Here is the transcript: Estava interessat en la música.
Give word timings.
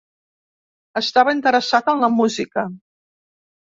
Estava 1.03 1.37
interessat 1.39 1.95
en 1.97 2.05
la 2.07 2.13
música. 2.19 2.69